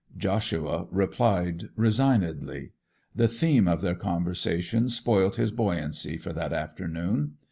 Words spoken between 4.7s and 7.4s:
spoilt his buoyancy for that afternoon.